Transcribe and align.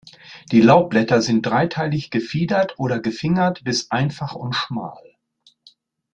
Die 0.51 0.61
Laubblätter 0.61 1.21
sind 1.21 1.45
dreiteilig 1.45 2.09
gefiedert 2.09 2.73
oder 2.79 2.99
gefingert 2.99 3.63
bis 3.63 3.91
einfach 3.91 4.33
und 4.33 4.55
schmal. 4.55 4.97